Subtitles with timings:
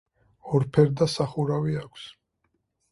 [0.59, 2.11] ორფერდა სახურავი აქვს.